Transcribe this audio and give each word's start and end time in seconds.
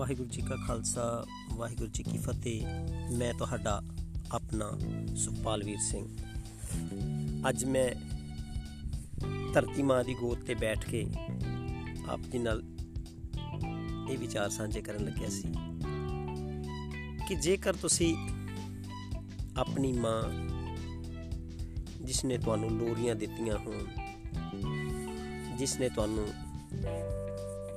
ਵਾਹਿਗੁਰੂ 0.00 0.28
ਜੀ 0.28 0.42
ਕਾ 0.42 0.56
ਖਾਲਸਾ, 0.66 1.26
ਵਾਹਿਗੁਰੂ 1.52 1.90
ਜੀ 1.90 2.02
ਕੀ 2.02 2.18
ਫਤਿਹ। 2.18 2.66
ਮੈਂ 3.18 3.34
ਤੁਹਾਡਾ 3.34 3.82
ਆਪਣਾ 4.32 4.78
ਸੁਖਪਾਲਵੀਰ 5.16 5.78
ਸਿੰਘ। 5.80 6.06
ਅੱਜ 7.48 7.64
ਮੈਂ 7.64 7.88
ਧਰਤੀ 9.54 9.82
ਮਾਂ 9.82 10.04
ਦੀ 10.04 10.14
ਗੋਦ 10.14 10.38
ਤੇ 10.38 10.54
ਬੈਠ 10.54 10.84
ਕੇ 10.84 11.06
ਆਪ 12.08 12.20
ਜੀ 12.20 12.38
ਨਾਲ 12.38 12.62
ਇਹ 14.10 14.18
ਵਿਚਾਰ 14.18 14.50
ਸਾਂਝੇ 14.50 14.82
ਕਰਨ 14.82 15.04
ਲੱਗਿਆ 15.04 15.28
ਸੀ 15.28 15.52
ਕਿ 17.28 17.34
ਜੇਕਰ 17.34 17.72
ਤੁਸੀਂ 17.72 18.16
ਆਪਣੀ 19.56 19.92
ਮਾਂ 19.92 20.22
ਜਿਸ 22.02 22.24
ਨੇ 22.24 22.38
ਤੁਹਾਨੂੰ 22.38 22.70
ਲੋਰੀਆਂ 22.70 23.14
ਦਿੱਤੀਆਂ 23.14 23.58
ਹੋਣ 23.58 23.84
ਜਿਸ 25.56 25.80
ਨੇ 25.80 25.88
ਤੁਹਾਨੂੰ 25.88 26.28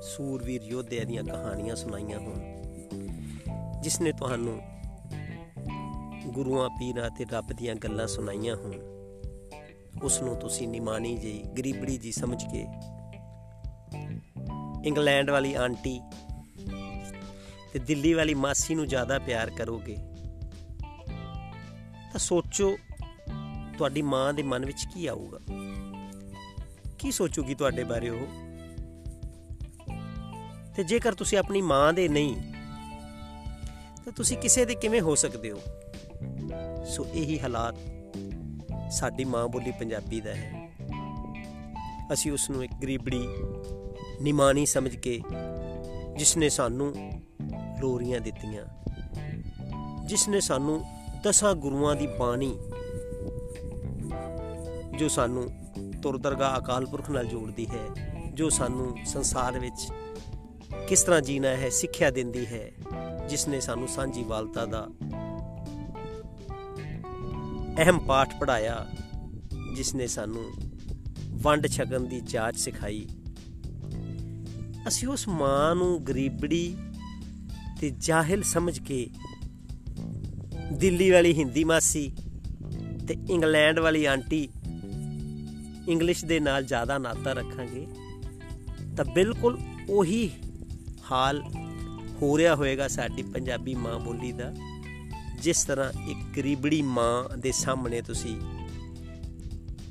ਸੂਰਵੀਰ 0.04 0.62
ਯੋਧਿਆਂ 0.62 1.06
ਦੀਆਂ 1.06 1.24
ਕਹਾਣੀਆਂ 1.24 1.76
ਸੁਣਾਈਆਂ 1.76 2.20
ਹੋਣ 2.20 2.40
ਜਿਸ 3.82 4.02
ਨੇ 4.02 4.12
ਤੁਹਾਨੂੰ 4.12 4.60
ਗੁਰੂਆਂ, 6.28 6.70
ਪੀਰਾਂ 6.70 7.10
ਤੇ 7.10 7.26
ਰੱਬ 7.32 7.54
ਦੀਆਂ 7.54 7.76
ਗੱਲਾਂ 7.76 8.08
ਸੁਣਾਈਆਂ 8.08 8.56
ਹੋਣ 8.56 8.74
ਉਸ 10.04 10.22
ਨੂੰ 10.22 10.36
ਤੁਸੀਂ 10.36 10.68
ਨਿਮਾਣੀ 10.68 11.16
ਜੀ 11.18 11.44
ਗਰੀਬੜੀ 11.58 11.98
ਜੀ 11.98 12.12
ਸਮਝ 12.12 12.44
ਕੇ 12.44 12.66
ਇੰਗਲੈਂਡ 14.86 15.30
ਵਾਲੀ 15.30 15.54
ਆਂਟੀ 15.54 16.00
ਤੇ 17.74 17.80
ਦਿੱਲੀ 17.80 18.14
ਵਾਲੀ 18.14 18.34
ਮਾਸੀ 18.34 18.76
ਨੂੰ 18.76 18.88
ਜ਼ਿਆਦਾ 18.88 19.20
ਪਿਆਰ 19.20 19.50
ਕਰੋਗੇ, 19.50 19.96
ਤਾਂ 22.12 22.20
ਸੋਚੋ 22.20 22.78
ਤੁਹਾਡੀ 23.78 24.02
ਮਾਂ 24.02 24.34
ਦੇ 24.34 24.44
ਮਨ 24.44 24.66
ਵਿੱਚ 24.66 24.86
ਕੀ 24.94 25.08
ਆਊਗਾ? 25.08 25.40
ਕੀ 27.00 27.12
ਸੋਚੂਗੀ 27.12 27.56
ਤੁਹਾਡੇ 27.56 27.84
ਬਾਰੇ 27.84 28.10
ਉਹ? 28.10 28.53
ਤੇ 30.76 30.84
ਜੇਕਰ 30.84 31.14
ਤੁਸੀਂ 31.14 31.38
ਆਪਣੀ 31.38 31.62
ਮਾਂ 31.62 31.94
ਦੇ 31.94 32.08
ਨਹੀਂ, 32.08 32.36
ਤਾਂ 34.06 34.12
ਤੁਸੀਂ 34.12 34.38
ਕਿਸੇ 34.38 34.66
ਦੇ 34.66 34.76
ਕਿਵੇਂ 34.76 35.02
ਹੋ 35.02 35.16
ਸਕਦੇ 35.16 35.52
ਹੋ? 35.52 35.60
ਸੋ 36.86 37.06
ਇਹੀ 37.06 37.40
ਹਾਲਾਤ 37.40 37.76
ਸਾਡੀ 38.92 39.26
ਮਾਂ 39.26 39.48
ਬੋਲੀ 39.48 39.72
ਪੰਜਾਬੀ 39.72 40.22
ਦਾ 40.22 40.34
ਹੈ। 40.34 40.70
ਅਸੀਂ 42.14 42.32
ਉਸ 42.32 42.50
ਨੂੰ 42.50 42.64
ਇੱਕ 42.64 42.74
ਗਰੀਬੜੀ 42.82 43.28
ਨਿਮਾਨੀ 44.22 44.66
ਸਮਝ 44.66 44.96
ਕੇ 44.96 45.22
ਜਿਸ 46.18 46.36
ਨੇ 46.38 46.50
ਸਾਨੂੰ 46.50 46.94
ਲੋਰੀਆਂ 47.82 48.20
ਦਿੱਤੀਆਂ 48.22 48.66
ਜਿਸ 50.06 50.28
ਨੇ 50.28 50.40
ਸਾਨੂੰ 50.40 50.84
ਦਸਾਂ 51.24 51.54
ਗੁਰੂਆਂ 51.56 51.96
ਦੀ 51.96 52.08
ਬਾਣੀ, 52.20 52.58
ਜੋ 54.98 55.08
ਸਾਨੂੰ 55.08 55.50
ਤੁਰਦਰਗਾ 56.04 56.58
ਅਕਾਲ 56.58 56.86
ਪੁਰਖ 56.86 57.10
ਨਾਲ 57.10 57.26
ਜੋੜਦੀ 57.26 57.68
ਹੈ, 57.68 57.86
ਜੋ 58.34 58.50
ਸਾਨੂੰ 58.50 58.96
ਸੰਸਾਰ 59.06 59.60
ਵਿੱਚ 59.60 59.88
ਕਿਸ 60.88 61.04
ਤਰ੍ਹਾਂ 61.04 61.22
ਜੀਣਾ 61.22 61.50
ਹੈ, 61.50 61.70
ਸਿੱਖਿਆ 61.70 62.10
ਦਿੰਦੀ 62.10 62.46
ਹੈ, 62.46 62.72
ਜਿਸ 63.30 63.48
ਨੇ 63.48 63.60
ਸਾਨੂੰ 63.60 63.88
ਸਾਂਝੀ 63.88 64.24
ਵਾਲਤਾ 64.24 64.66
ਦਾ 64.66 64.88
ਅਹਿਮ 67.80 68.00
ਪਾਠ 68.00 68.36
ਪੜਾਇਆ 68.40 68.86
ਜਿਸ 69.76 69.94
ਨੇ 69.96 70.08
ਸਾਨੂੰ 70.08 70.44
ਵੰਡ 71.42 71.68
ਛਕਣ 71.68 72.00
ਦੀ 72.00 72.20
ਜਾਚ 72.22 72.58
ਸਿਖਾਈ। 72.58 73.06
ਅਸੀਂ 74.88 75.08
ਉਸ 75.08 75.28
ਮਾਂ 75.28 75.76
ਨੂੰ 75.76 76.04
ਗਰੀਬੜੀ 76.06 76.76
ਤੇ 77.80 77.90
ਜਾਹਿਲ 78.00 78.44
ਸਮਝ 78.44 78.80
ਕੇ 78.80 79.08
ਦਿੱਲੀ 80.74 81.10
ਵਾਲੀ 81.12 81.34
ਹਿੰਦੀ 81.34 81.64
ਮਾਸੀ 81.64 82.12
ਤੇ 83.08 83.16
ਇੰਗਲੈਂਡ 83.30 83.80
ਵਾਲੀ 83.80 84.06
ਆਂਟੀ 84.06 84.48
ਇੰਗਲਿਸ਼ 85.88 86.26
ਦੇ 86.26 86.40
ਨਾਲ 86.40 86.64
ਜ਼ਿਆਦਾ 86.64 86.98
ਨਾਤਾ 86.98 87.34
ਰੱਖਾਂਗੇ, 87.34 87.86
ਤਾਂ 88.98 89.06
ਬਿਲਕੁਲ 89.06 89.58
ਉਹੀ 89.90 90.30
ਹਾਲ 91.12 91.44
ਹੋ 92.22 92.38
ਰਿਹਾ 92.38 92.56
ਹੋਏਗਾ 92.56 92.88
ਸਾਡੀ 92.88 93.24
ਪੰਜਾਬੀ 93.24 93.76
ਮਾਂ 93.76 94.00
ਬੋਲੀ 94.00 94.32
ਦਾ, 94.32 94.54
ਜਿਸ 95.42 95.66
ਤਰ੍ਹਾਂ 95.66 95.90
ਇੱਕ 95.90 96.38
ਗਰੀਬੜੀ 96.38 96.82
ਮਾਂ 96.82 97.38
ਦੇ 97.38 97.52
ਸਾਹਮਣੇ 97.52 98.02
ਤੁਸੀਂ 98.02 98.42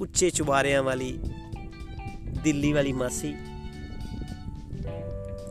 ਉੱਚੇ 0.00 0.30
ਚੁਬਾਰਿਆਂ 0.30 0.82
ਵਾਲੀ, 0.82 1.18
ਦਿੱਲੀ 2.44 2.72
ਵਾਲੀ 2.72 2.92
ਮਾਸੀ 2.92 3.34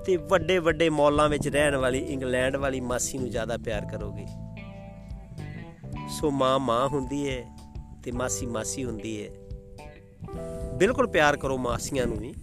ਤੇ 0.05 0.15
ਵੱਡੇ 0.17 0.59
ਵੱਡੇ 0.59 0.89
ਮੌਲਾਂ 0.89 1.29
ਵਿੱਚ 1.29 1.47
ਰਹਿਣ 1.47 1.75
ਵਾਲੀ 1.75 1.99
ਇੰਗਲੈਂਡ 1.99 2.55
ਵਾਲੀ 2.55 2.79
ਮਾਸੀ 2.79 3.17
ਨੂੰ 3.17 3.29
ਜ਼ਿਆਦਾ 3.29 3.57
ਪਿਆਰ 3.57 3.85
ਕਰੋਗੇ। 3.85 4.25
ਸੋ 6.09 6.31
ਮਾਂ 6.31 6.59
ਮਾਂ 6.59 6.87
ਹੁੰਦੀ 6.87 7.29
ਹੈ 7.29 7.57
ਤੇ 8.03 8.11
ਮਾਸੀ 8.11 8.45
ਮਾਸੀ 8.45 8.83
ਹੁੰਦੀ 8.83 9.23
ਹੈ 9.23 9.29
ਬਿਲਕੁਲ 10.77 11.07
ਪਿਆਰ 11.07 11.37
ਕਰੋ 11.37 11.57
ਮਾਸੀਆਂ 11.57 12.07
ਨੂੰ 12.07 12.17
ਵੀ। 12.17 12.33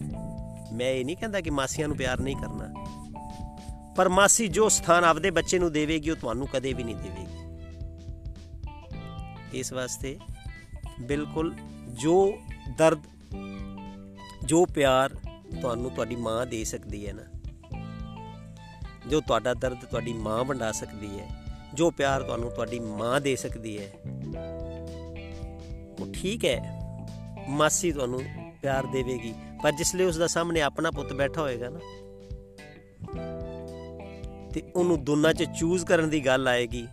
ਮੈਂ 0.72 0.90
ਇਹ 0.90 1.04
ਨਹੀਂ 1.04 1.16
ਕਹਿੰਦਾ 1.16 1.40
ਕਿ 1.40 1.50
ਮਾਸੀਆਂ 1.50 1.88
ਨੂੰ 1.88 1.96
ਪਿਆਰ 1.96 2.20
ਨਹੀਂ 2.20 2.36
ਕਰਨਾ। 2.36 2.77
ਪਰ 3.98 4.08
ਮਾਸੀ 4.08 4.46
ਜੋ 4.48 4.68
ਸਥਾਨ 4.68 5.04
ਆਪਦੇ 5.04 5.30
ਬੱਚੇ 5.30 5.58
ਨੂੰ 5.58 5.70
ਦੇਵੇਗੀ, 5.72 6.10
ਉਹ 6.10 6.16
ਤੁਹਾਨੂੰ 6.16 6.46
ਕਦੇ 6.46 6.72
ਵੀ 6.72 6.82
ਨਹੀਂ 6.84 6.96
ਦੇਵੇਗੀ। 6.96 7.38
ਇਸ 9.52 9.72
ਵਾਸਤੇ 9.72 10.18
ਬਿਲਕੁਲ 11.00 11.54
ਜੋ 12.02 12.38
ਦਰਦ, 12.78 13.02
ਜੋ 14.44 14.64
ਪਿਆਰ 14.66 15.14
ਤੁਹਾਨੂੰ 15.60 15.90
ਤੁਹਾਡੀ 15.90 16.16
ਮਾਂ 16.16 16.46
ਦੇ 16.46 16.62
ਸਕਦੀ 16.64 17.06
ਹੈ 17.06 17.12
ਨਾ, 17.12 17.22
ਜੋ 19.08 19.20
ਤੁਹਾਡਾ 19.20 19.54
ਦਰਦ 19.54 19.84
ਤੁਹਾਡੀ 19.84 20.12
ਮਾਂ 20.12 20.44
ਵੰਡਾ 20.44 20.70
ਸਕਦੀ 20.72 21.18
ਹੈ, 21.18 21.26
ਜੋ 21.74 21.90
ਪਿਆਰ 21.90 22.22
ਤੁਹਾਨੂੰ 22.22 22.50
ਤੁਹਾਡੀ 22.50 22.78
ਮਾਂ 22.80 23.20
ਦੇ 23.20 23.36
ਸਕਦੀ 23.36 23.78
ਹੈ, 23.78 23.90
ਉਹ 26.00 26.06
ਠੀਕ 26.14 26.44
ਹੈ। 26.44 26.58
ਮਾਸੀ 27.48 27.92
ਤੁਹਾਨੂੰ 27.92 28.20
ਪਿਆਰ 28.62 28.86
ਦੇਵੇਗੀ, 28.86 29.34
ਪਰ 29.62 29.72
ਜਿਸ 29.72 29.94
ਲਈ 29.94 30.04
ਉਸ 30.04 30.16
ਦਾ 30.16 30.26
ਸਾਹਮਣੇ 30.26 30.60
ਆਪਣਾ 30.62 30.90
ਪੁੱਤ 30.90 31.12
ਬੈਠਾ 31.12 31.40
ਹੋਏਗਾ 31.42 31.68
ਨਾ 31.68 31.80
ਤੇ 34.54 34.62
ਉਹਨੂੰ 34.76 35.04
ਦੋਨਾਂ 35.04 35.34
'ਚ 35.34 35.44
ਚੂਜ਼ 35.58 35.84
ਕਰਨ 35.84 36.10
ਦੀ 36.10 36.26
ਗੱਲ 36.26 36.48
ਆਏਗੀ। 36.48 36.88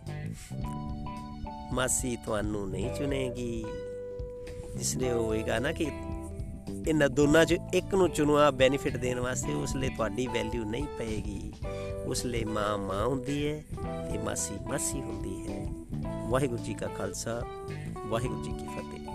ਮਾਸੀ 1.72 2.16
ਤੁਹਾਨੂੰ 2.16 2.70
ਨਹੀਂ 2.70 2.94
ਚੁਣੇਗੀ। 2.94 3.64
ਜਿਸ 4.76 4.96
ਲਈ 4.96 5.10
ਹੋਏਗਾ 5.10 5.58
ਨਾ 5.58 5.72
ਕਿ 5.72 5.86
ਇਹਨਾਂ 6.88 7.08
ਦੋਨਾਂ 7.08 7.44
'ਚ 7.44 7.56
ਇੱਕ 7.74 7.94
ਨੂੰ 7.94 8.10
ਚੁਣਵਾ 8.10 8.50
ਬੈਨੀਫਿਟ 8.50 8.96
ਦੇਣ 8.96 9.20
ਵਾਸਤੇ 9.20 9.54
ਉਸ 9.54 9.76
ਲਈ 9.76 9.88
ਤੁਹਾਡੀ 9.88 10.26
ਵੈਲਿਊ 10.26 10.64
ਨਹੀਂ 10.64 10.84
ਪਏਗੀ। 10.98 11.52
ਉਸ 12.06 12.24
ਲਈ 12.24 12.44
ਮਾਂ 12.44 12.78
ਮਾਂ 12.78 13.06
ਹੁੰਦੀ 13.06 13.48
ਹੈ 13.48 13.64
ਤੇ 14.12 14.18
ਮਾਸੀ 14.18 14.54
ਮਾਸੀ 14.68 15.00
ਹੁੰਦੀ 15.00 15.52
ਹੈ। 15.52 15.66
ਵਾਹਿਗੁਰੂ 16.28 16.62
ਜੀ 16.64 16.74
ਕਾ 16.74 16.86
ਖਾਲਸਾ, 16.86 17.42
ਵਾਹਿਗੁਰੂ 18.06 18.44
ਜੀ 18.44 18.50
ਕੀ 18.50 18.66
ਫਤਿਹ। 18.66 19.06